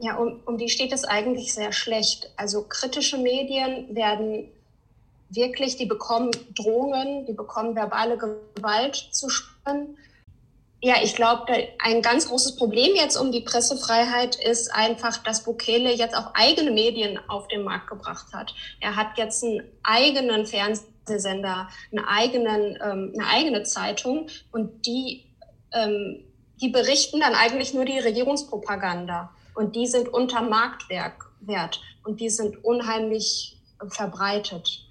Ja, 0.02 0.16
um, 0.16 0.40
um 0.46 0.58
die 0.58 0.70
steht 0.70 0.94
es 0.94 1.04
eigentlich 1.04 1.54
sehr 1.54 1.74
schlecht. 1.74 2.32
Also 2.38 2.64
kritische 2.64 3.18
Medien 3.18 3.94
werden 3.94 4.46
wirklich, 5.30 5.76
die 5.78 5.86
bekommen 5.86 6.32
Drohungen, 6.56 7.26
die 7.26 7.34
bekommen 7.34 7.76
verbale 7.76 8.18
Gewalt 8.18 8.96
zu 8.96 9.30
spüren. 9.30 9.98
Ja, 10.82 10.96
ich 11.04 11.14
glaube, 11.14 11.46
ein 11.80 12.02
ganz 12.02 12.30
großes 12.30 12.56
Problem 12.56 12.96
jetzt 12.96 13.18
um 13.18 13.34
die 13.34 13.42
Pressefreiheit 13.42 14.38
ist 14.38 14.74
einfach, 14.74 15.18
dass 15.18 15.44
Bukele 15.44 15.94
jetzt 15.94 16.16
auch 16.16 16.34
eigene 16.36 16.72
Medien 16.72 17.20
auf 17.28 17.50
den 17.50 17.64
Markt 17.64 17.90
gebracht 17.90 18.28
hat. 18.32 18.56
Er 18.80 18.96
hat 18.96 19.18
jetzt 19.18 19.44
einen 19.44 19.64
eigenen 19.84 20.46
Fernsehsender, 20.46 21.68
einen 21.92 22.06
eigenen, 22.06 22.78
ähm, 22.82 23.14
eine 23.14 23.28
eigene 23.28 23.64
Zeitung 23.64 24.28
und 24.54 24.86
die, 24.86 25.26
ähm, 25.74 26.24
die 26.62 26.70
berichten 26.70 27.20
dann 27.20 27.36
eigentlich 27.36 27.74
nur 27.74 27.84
die 27.84 28.00
Regierungspropaganda. 28.00 29.32
Und 29.56 29.76
die 29.76 29.88
sind 29.88 30.08
unter 30.08 30.42
Marktwert 30.42 31.82
und 32.06 32.22
die 32.22 32.30
sind 32.30 32.64
unheimlich 32.64 33.58
verbreitet. 33.90 34.86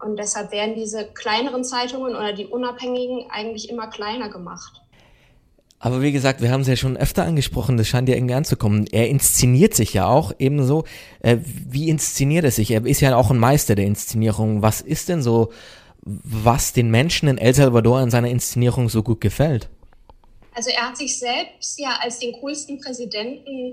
Und 0.00 0.18
deshalb 0.18 0.52
werden 0.52 0.74
diese 0.74 1.06
kleineren 1.06 1.64
Zeitungen 1.64 2.14
oder 2.14 2.34
die 2.34 2.46
unabhängigen 2.46 3.30
eigentlich 3.30 3.70
immer 3.70 3.86
kleiner 3.86 4.28
gemacht. 4.28 4.82
Aber 5.82 6.02
wie 6.02 6.12
gesagt, 6.12 6.42
wir 6.42 6.50
haben 6.50 6.60
es 6.60 6.68
ja 6.68 6.76
schon 6.76 6.98
öfter 6.98 7.24
angesprochen, 7.24 7.78
das 7.78 7.88
scheint 7.88 8.06
ja 8.06 8.14
irgendwie 8.14 8.34
anzukommen. 8.34 8.86
Er 8.92 9.08
inszeniert 9.08 9.72
sich 9.72 9.94
ja 9.94 10.06
auch 10.06 10.32
ebenso. 10.38 10.84
Äh, 11.20 11.38
wie 11.42 11.88
inszeniert 11.88 12.44
er 12.44 12.50
sich? 12.50 12.70
Er 12.70 12.84
ist 12.84 13.00
ja 13.00 13.16
auch 13.16 13.30
ein 13.30 13.38
Meister 13.38 13.74
der 13.74 13.86
Inszenierung. 13.86 14.60
Was 14.60 14.82
ist 14.82 15.08
denn 15.08 15.22
so, 15.22 15.50
was 16.02 16.74
den 16.74 16.90
Menschen 16.90 17.30
in 17.30 17.38
El 17.38 17.54
Salvador 17.54 18.02
in 18.02 18.10
seiner 18.10 18.28
Inszenierung 18.28 18.90
so 18.90 19.02
gut 19.02 19.22
gefällt? 19.22 19.70
Also 20.54 20.68
er 20.68 20.88
hat 20.88 20.98
sich 20.98 21.18
selbst 21.18 21.80
ja 21.80 21.98
als 22.02 22.18
den 22.18 22.34
coolsten 22.34 22.78
Präsidenten 22.78 23.72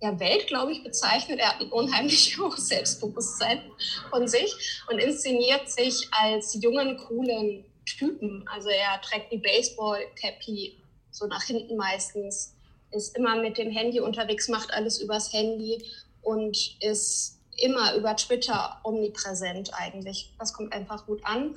der 0.00 0.20
Welt, 0.20 0.46
glaube 0.46 0.70
ich, 0.70 0.84
bezeichnet. 0.84 1.40
Er 1.40 1.48
hat 1.48 1.60
ein 1.60 1.72
unheimlich 1.72 2.38
hohes 2.40 2.68
Selbstbewusstsein 2.68 3.60
von 4.10 4.28
sich 4.28 4.84
und 4.88 5.00
inszeniert 5.00 5.68
sich 5.68 6.08
als 6.12 6.56
jungen, 6.62 6.96
coolen 6.96 7.64
Typen. 7.86 8.44
Also 8.46 8.68
er 8.68 9.00
trägt 9.00 9.32
die 9.32 9.38
Baseball-Cappy 9.38 10.79
so 11.10 11.26
nach 11.26 11.42
hinten 11.42 11.76
meistens, 11.76 12.54
ist 12.92 13.16
immer 13.16 13.36
mit 13.36 13.58
dem 13.58 13.70
Handy 13.70 14.00
unterwegs, 14.00 14.48
macht 14.48 14.72
alles 14.72 15.00
übers 15.00 15.32
Handy 15.32 15.84
und 16.22 16.76
ist 16.80 17.38
immer 17.56 17.94
über 17.94 18.16
Twitter 18.16 18.80
omnipräsent 18.84 19.70
eigentlich. 19.74 20.32
Das 20.38 20.52
kommt 20.52 20.72
einfach 20.72 21.06
gut 21.06 21.20
an. 21.24 21.56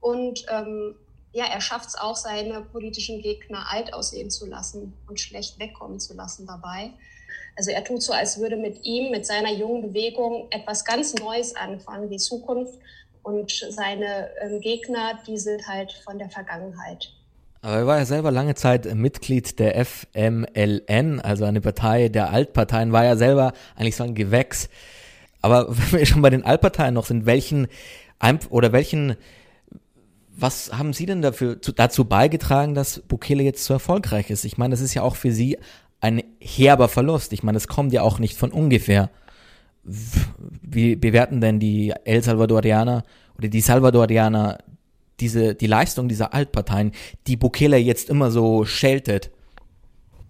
Und 0.00 0.44
ähm, 0.50 0.96
ja, 1.32 1.46
er 1.46 1.60
schafft 1.60 1.88
es 1.88 1.94
auch, 1.94 2.16
seine 2.16 2.62
politischen 2.62 3.22
Gegner 3.22 3.70
alt 3.70 3.94
aussehen 3.94 4.30
zu 4.30 4.46
lassen 4.46 4.92
und 5.08 5.20
schlecht 5.20 5.58
wegkommen 5.58 6.00
zu 6.00 6.14
lassen 6.14 6.46
dabei. 6.46 6.92
Also 7.56 7.70
er 7.70 7.84
tut 7.84 8.02
so, 8.02 8.12
als 8.12 8.38
würde 8.38 8.56
mit 8.56 8.84
ihm, 8.84 9.10
mit 9.10 9.26
seiner 9.26 9.52
jungen 9.52 9.82
Bewegung 9.82 10.48
etwas 10.50 10.84
ganz 10.84 11.14
Neues 11.14 11.54
anfangen, 11.54 12.10
die 12.10 12.18
Zukunft. 12.18 12.78
Und 13.22 13.52
seine 13.70 14.30
ähm, 14.40 14.60
Gegner, 14.60 15.20
die 15.26 15.38
sind 15.38 15.66
halt 15.68 15.92
von 16.04 16.18
der 16.18 16.28
Vergangenheit. 16.28 17.12
Aber 17.64 17.76
er 17.76 17.86
war 17.86 17.98
ja 17.98 18.04
selber 18.04 18.32
lange 18.32 18.56
Zeit 18.56 18.92
Mitglied 18.92 19.60
der 19.60 19.86
FMLN, 19.86 21.20
also 21.20 21.44
eine 21.44 21.60
Partei 21.60 22.08
der 22.08 22.30
Altparteien, 22.30 22.90
war 22.90 23.04
ja 23.04 23.16
selber 23.16 23.52
eigentlich 23.76 23.94
so 23.94 24.02
ein 24.02 24.16
Gewächs. 24.16 24.68
Aber 25.42 25.68
wenn 25.70 26.00
wir 26.00 26.06
schon 26.06 26.22
bei 26.22 26.30
den 26.30 26.44
Altparteien 26.44 26.92
noch 26.92 27.06
sind, 27.06 27.24
welchen 27.24 27.68
oder 28.50 28.72
welchen, 28.72 29.16
was 30.36 30.72
haben 30.72 30.92
Sie 30.92 31.06
denn 31.06 31.22
dafür 31.22 31.56
dazu 31.56 32.04
beigetragen, 32.04 32.74
dass 32.74 33.00
Bukele 33.00 33.44
jetzt 33.44 33.64
so 33.64 33.74
erfolgreich 33.74 34.30
ist? 34.30 34.44
Ich 34.44 34.58
meine, 34.58 34.72
das 34.72 34.80
ist 34.80 34.94
ja 34.94 35.02
auch 35.02 35.16
für 35.16 35.32
Sie 35.32 35.58
ein 36.00 36.22
herber 36.40 36.88
Verlust. 36.88 37.32
Ich 37.32 37.44
meine, 37.44 37.58
es 37.58 37.68
kommt 37.68 37.92
ja 37.92 38.02
auch 38.02 38.18
nicht 38.18 38.36
von 38.36 38.50
ungefähr. 38.50 39.10
Wie 39.84 40.96
bewerten 40.96 41.40
denn 41.40 41.60
die 41.60 41.92
El 42.04 42.22
Salvadorianer 42.22 43.04
oder 43.36 43.48
die 43.48 43.60
Salvadorianer 43.60 44.58
diese, 45.22 45.54
die 45.54 45.68
Leistung 45.68 46.08
dieser 46.08 46.34
Altparteien, 46.34 46.92
die 47.28 47.36
Bukele 47.36 47.76
jetzt 47.76 48.10
immer 48.10 48.30
so 48.32 48.64
scheltet? 48.64 49.30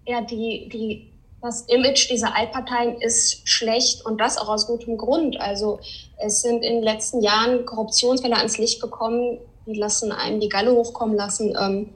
Ja, 0.05 0.21
die, 0.21 0.69
die, 0.71 1.11
das 1.41 1.61
Image 1.63 2.09
dieser 2.11 2.35
Altparteien 2.35 3.01
ist 3.01 3.49
schlecht 3.49 4.05
und 4.05 4.21
das 4.21 4.37
auch 4.37 4.49
aus 4.49 4.67
gutem 4.67 4.97
Grund. 4.97 5.41
Also 5.41 5.79
es 6.17 6.41
sind 6.41 6.63
in 6.63 6.75
den 6.75 6.83
letzten 6.83 7.21
Jahren 7.21 7.65
Korruptionsfälle 7.65 8.37
ans 8.37 8.59
Licht 8.59 8.81
gekommen, 8.81 9.39
die 9.65 9.73
lassen 9.73 10.11
einem 10.11 10.39
die 10.39 10.49
Galle 10.49 10.71
hochkommen 10.71 11.15
lassen. 11.15 11.57
Ähm, 11.59 11.89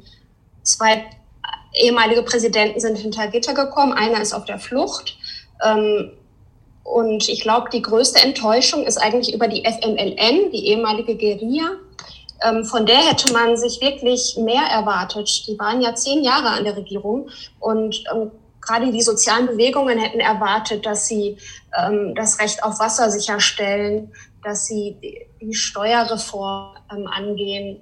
zwei 0.64 1.06
ehemalige 1.74 2.24
Präsidenten 2.24 2.80
sind 2.80 2.98
hinter 2.98 3.28
Gitter 3.28 3.54
gekommen, 3.54 3.94
einer 3.94 4.22
ist 4.22 4.34
auf 4.34 4.46
der 4.46 4.58
Flucht. 4.58 5.18
Ähm, 5.64 6.12
und 6.84 7.30
ich 7.30 7.42
glaube, 7.42 7.70
die 7.72 7.82
größte 7.82 8.24
Enttäuschung 8.24 8.86
ist 8.86 8.98
eigentlich 8.98 9.36
über 9.36 9.48
die 9.48 9.64
FMLN, 9.66 10.52
die 10.52 10.68
ehemalige 10.68 11.16
Guerilla, 11.16 11.78
von 12.66 12.86
der 12.86 12.98
hätte 12.98 13.34
man 13.34 13.58
sich 13.58 13.82
wirklich 13.82 14.38
mehr 14.40 14.64
erwartet. 14.64 15.48
Die 15.48 15.58
waren 15.58 15.82
ja 15.82 15.96
zehn 15.96 16.24
Jahre 16.24 16.50
an 16.50 16.64
der 16.64 16.78
Regierung 16.78 17.30
und 17.60 18.04
ähm, 18.14 18.32
gerade 18.62 18.92
die 18.92 19.02
sozialen 19.02 19.48
Bewegungen 19.48 19.98
hätten 19.98 20.20
erwartet, 20.20 20.86
dass 20.86 21.08
sie 21.08 21.38
ähm, 21.78 22.14
das 22.16 22.40
Recht 22.40 22.64
auf 22.64 22.80
Wasser 22.80 23.10
sicherstellen, 23.10 24.12
dass 24.44 24.68
sie 24.68 24.98
die, 25.42 25.54
Steuerreform 25.54 26.76
ähm, 26.92 27.08
angehen, 27.08 27.82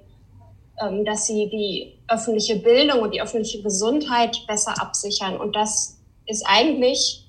ähm, 0.80 1.04
dass 1.04 1.26
sie 1.26 1.48
die 1.48 1.98
öffentliche 2.08 2.56
Bildung 2.56 3.00
und 3.00 3.14
die 3.14 3.20
öffentliche 3.20 3.62
Gesundheit 3.62 4.38
besser 4.46 4.80
absichern. 4.80 5.36
Und 5.36 5.56
das 5.56 5.98
ist 6.26 6.44
eigentlich 6.46 7.25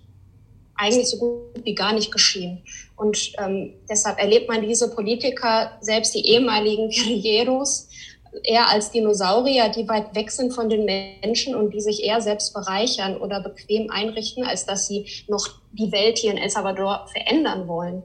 eigentlich 0.77 1.09
so 1.09 1.17
gut 1.17 1.65
wie 1.65 1.75
gar 1.75 1.93
nicht 1.93 2.11
geschehen. 2.11 2.63
Und 2.95 3.33
ähm, 3.39 3.73
deshalb 3.89 4.19
erlebt 4.19 4.47
man 4.47 4.61
diese 4.61 4.89
Politiker, 4.93 5.71
selbst 5.81 6.13
die 6.15 6.25
ehemaligen 6.25 6.89
Guerilleros, 6.89 7.89
eher 8.43 8.69
als 8.69 8.91
Dinosaurier, 8.91 9.69
die 9.69 9.87
weit 9.87 10.13
weg 10.15 10.31
sind 10.31 10.53
von 10.53 10.69
den 10.69 10.85
Menschen 10.85 11.55
und 11.55 11.73
die 11.73 11.81
sich 11.81 12.03
eher 12.03 12.21
selbst 12.21 12.53
bereichern 12.53 13.17
oder 13.17 13.41
bequem 13.41 13.89
einrichten, 13.89 14.43
als 14.43 14.65
dass 14.65 14.87
sie 14.87 15.07
noch 15.27 15.47
die 15.71 15.91
Welt 15.91 16.19
hier 16.19 16.31
in 16.31 16.37
El 16.37 16.49
Salvador 16.49 17.07
verändern 17.11 17.67
wollen. 17.67 18.03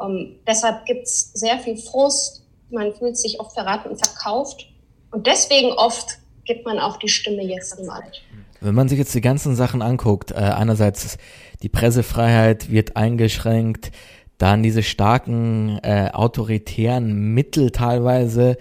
Ähm, 0.00 0.36
deshalb 0.46 0.84
gibt's 0.86 1.32
sehr 1.34 1.58
viel 1.58 1.76
Frust, 1.76 2.42
man 2.70 2.94
fühlt 2.94 3.16
sich 3.16 3.38
oft 3.40 3.52
verraten 3.52 3.90
und 3.90 4.04
verkauft. 4.04 4.66
Und 5.10 5.26
deswegen 5.26 5.72
oft 5.72 6.18
gibt 6.44 6.64
man 6.64 6.78
auch 6.78 6.96
die 6.96 7.08
Stimme 7.08 7.42
jetzt 7.42 7.78
im 7.78 7.86
Wald. 7.86 8.22
Wenn 8.62 8.76
man 8.76 8.88
sich 8.88 8.98
jetzt 8.98 9.14
die 9.14 9.20
ganzen 9.20 9.56
Sachen 9.56 9.82
anguckt, 9.82 10.30
äh, 10.30 10.34
einerseits 10.34 11.18
die 11.62 11.68
Pressefreiheit 11.68 12.70
wird 12.70 12.96
eingeschränkt, 12.96 13.90
dann 14.38 14.62
diese 14.62 14.82
starken 14.82 15.78
äh, 15.82 16.10
autoritären 16.12 17.34
Mittel 17.34 17.70
teilweise. 17.70 18.56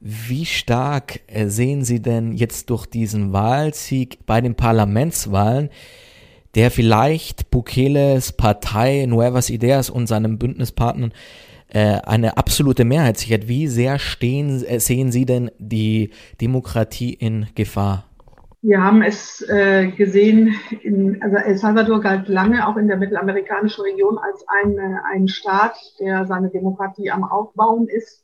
Wie 0.00 0.44
stark 0.44 1.20
äh, 1.28 1.46
sehen 1.46 1.84
Sie 1.84 2.02
denn 2.02 2.32
jetzt 2.32 2.70
durch 2.70 2.86
diesen 2.86 3.32
Wahlsieg 3.32 4.26
bei 4.26 4.40
den 4.40 4.56
Parlamentswahlen, 4.56 5.70
der 6.56 6.72
vielleicht 6.72 7.50
Bukeles 7.50 8.32
Partei 8.32 9.06
Nuevas 9.06 9.50
Ideas 9.50 9.88
und 9.88 10.08
seinem 10.08 10.38
Bündnispartnern 10.38 11.12
äh, 11.68 12.00
eine 12.02 12.36
absolute 12.36 12.84
Mehrheit 12.84 13.18
sichert? 13.18 13.46
Wie 13.46 13.68
sehr 13.68 14.00
stehen, 14.00 14.64
äh, 14.64 14.80
sehen 14.80 15.12
Sie 15.12 15.26
denn 15.26 15.52
die 15.58 16.10
Demokratie 16.40 17.14
in 17.14 17.46
Gefahr? 17.54 18.04
Wir 18.64 18.80
haben 18.80 19.02
es 19.02 19.42
äh, 19.48 19.88
gesehen, 19.88 20.54
in, 20.82 21.20
also 21.20 21.36
El 21.36 21.58
Salvador 21.58 22.00
galt 22.00 22.28
lange 22.28 22.68
auch 22.68 22.76
in 22.76 22.86
der 22.86 22.96
mittelamerikanischen 22.96 23.82
Region 23.82 24.18
als 24.18 24.44
ein, 24.46 24.78
ein 25.12 25.26
Staat, 25.26 25.76
der 25.98 26.26
seine 26.26 26.48
Demokratie 26.48 27.10
am 27.10 27.24
Aufbauen 27.24 27.88
ist 27.88 28.22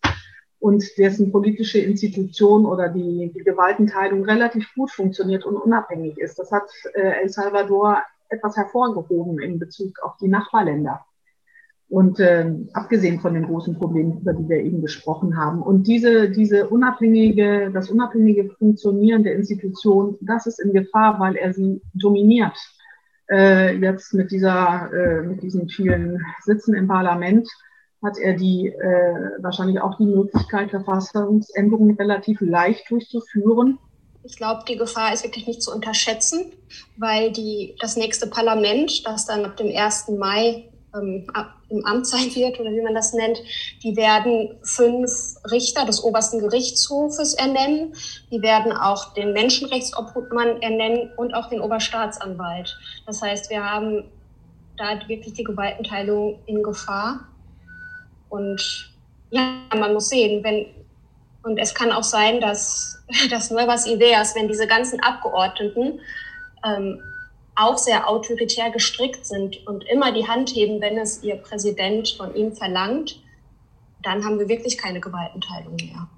und 0.61 0.85
dessen 0.97 1.33
politische 1.33 1.81
Institution 1.81 2.67
oder 2.67 2.89
die, 2.89 3.33
die 3.35 3.43
Gewaltenteilung 3.43 4.25
relativ 4.25 4.73
gut 4.77 4.93
funktioniert 4.93 5.45
und 5.45 5.57
unabhängig 5.57 6.17
ist. 6.19 6.39
Das 6.39 6.53
hat 6.53 6.71
äh, 6.95 7.21
El 7.21 7.29
Salvador 7.29 8.05
etwas 8.29 8.57
hervorgehoben 8.57 9.41
in 9.41 9.59
Bezug 9.59 9.99
auf 10.03 10.17
die 10.21 10.29
Nachbarländer. 10.29 11.05
Und 11.89 12.21
äh, 12.21 12.53
abgesehen 12.75 13.21
von 13.21 13.33
den 13.33 13.45
großen 13.45 13.79
Problemen, 13.79 14.21
über 14.21 14.35
die 14.35 14.49
wir 14.49 14.59
eben 14.59 14.83
gesprochen 14.83 15.39
haben. 15.39 15.63
Und 15.63 15.87
diese, 15.87 16.29
diese 16.29 16.69
unabhängige, 16.69 17.71
das 17.73 17.91
unabhängige 17.91 18.51
Funktionieren 18.59 19.23
der 19.23 19.37
Institution, 19.37 20.19
das 20.21 20.47
ist 20.47 20.61
in 20.61 20.75
Gefahr, 20.75 21.19
weil 21.19 21.37
er 21.37 21.55
sie 21.55 21.81
dominiert. 21.95 22.59
Äh, 23.31 23.77
jetzt 23.77 24.13
mit 24.13 24.31
dieser, 24.31 24.91
äh, 24.93 25.23
mit 25.23 25.43
diesen 25.43 25.69
vielen 25.69 26.21
Sitzen 26.45 26.75
im 26.75 26.89
Parlament 26.89 27.49
hat 28.03 28.17
er 28.19 28.35
die 28.35 28.69
äh, 28.69 29.43
wahrscheinlich 29.43 29.81
auch 29.81 29.97
die 29.97 30.07
Möglichkeit, 30.07 30.71
Verfassungsänderungen 30.71 31.97
relativ 31.97 32.41
leicht 32.41 32.91
durchzuführen. 32.91 33.79
Ich 34.25 34.37
glaube, 34.37 34.63
die 34.69 34.77
Gefahr 34.77 35.13
ist 35.13 35.25
wirklich 35.25 35.47
nicht 35.47 35.63
zu 35.63 35.75
unterschätzen, 35.75 36.53
weil 36.97 37.33
die, 37.33 37.75
das 37.81 37.97
nächste 37.97 38.27
Parlament, 38.27 39.07
das 39.07 39.27
dann 39.27 39.45
ab 39.45 39.57
dem 39.57 39.75
1. 39.75 40.09
Mai 40.19 40.68
ähm, 40.95 41.27
im 41.69 41.85
Amt 41.85 42.07
sein 42.07 42.35
wird 42.35 42.59
oder 42.59 42.71
wie 42.71 42.81
man 42.81 42.95
das 42.95 43.13
nennt, 43.13 43.39
die 43.83 43.97
werden 43.97 44.57
fünf 44.63 45.11
Richter 45.51 45.85
des 45.85 46.03
obersten 46.03 46.39
Gerichtshofes 46.39 47.35
ernennen. 47.35 47.95
Die 48.31 48.41
werden 48.41 48.73
auch 48.73 49.13
den 49.15 49.33
Menschenrechtsobhutmann 49.33 50.63
ernennen 50.63 51.11
und 51.17 51.35
auch 51.35 51.49
den 51.49 51.61
Oberstaatsanwalt. 51.61 52.77
Das 53.07 53.21
heißt, 53.21 53.51
wir 53.51 53.63
haben 53.63 54.05
da 54.77 54.99
wirklich 55.09 55.35
die 55.35 55.45
Gewaltenteilung 55.45 56.39
in 56.47 56.63
Gefahr. 56.63 57.21
Und 58.29 58.93
ja, 59.31 59.61
man 59.77 59.93
muss 59.93 60.09
sehen, 60.09 60.43
wenn, 60.45 60.67
und 61.43 61.59
es 61.59 61.75
kann 61.75 61.93
auch 61.93 62.03
sein, 62.03 62.41
dass, 62.41 63.03
dass 63.31 63.51
Nuevas 63.51 63.87
Ideas, 63.87 64.35
wenn 64.35 64.49
diese 64.49 64.67
ganzen 64.67 65.01
Abgeordneten 65.01 66.01
ähm, 66.65 67.03
auch 67.59 67.77
sehr 67.77 68.09
autoritär 68.09 68.71
gestrickt 68.71 69.27
sind 69.27 69.67
und 69.67 69.85
immer 69.85 70.13
die 70.13 70.29
Hand 70.29 70.51
heben, 70.51 70.81
wenn 70.81 70.97
es 70.97 71.23
ihr 71.23 71.37
Präsident 71.37 72.15
von 72.17 72.35
ihnen 72.35 72.55
verlangt, 72.55 73.21
dann 74.03 74.25
haben 74.25 74.39
wir 74.39 74.49
wirklich 74.49 74.79
keine 74.79 75.01
Gewaltenteilung 75.01 75.77
mehr. 75.77 76.09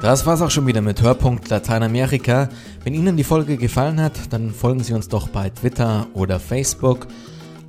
Das 0.00 0.26
war's 0.26 0.42
auch 0.42 0.50
schon 0.50 0.66
wieder 0.66 0.80
mit 0.80 1.02
Hörpunkt 1.02 1.48
Lateinamerika. 1.48 2.50
Wenn 2.84 2.94
Ihnen 2.94 3.16
die 3.16 3.24
Folge 3.24 3.56
gefallen 3.56 4.00
hat, 4.00 4.32
dann 4.32 4.50
folgen 4.50 4.84
Sie 4.84 4.92
uns 4.92 5.08
doch 5.08 5.28
bei 5.28 5.48
Twitter 5.50 6.06
oder 6.12 6.38
Facebook. 6.38 7.06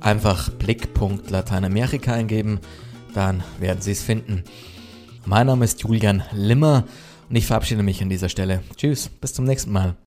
Einfach 0.00 0.50
Blickpunkt 0.50 1.30
Lateinamerika 1.30 2.12
eingeben, 2.12 2.60
dann 3.14 3.42
werden 3.58 3.80
Sie 3.80 3.92
es 3.92 4.02
finden. 4.02 4.44
Mein 5.24 5.46
Name 5.46 5.64
ist 5.64 5.82
Julian 5.82 6.22
Limmer 6.32 6.84
und 7.28 7.36
ich 7.36 7.46
verabschiede 7.46 7.82
mich 7.82 8.02
an 8.02 8.10
dieser 8.10 8.28
Stelle. 8.28 8.62
Tschüss, 8.76 9.08
bis 9.08 9.32
zum 9.32 9.46
nächsten 9.46 9.72
Mal. 9.72 9.96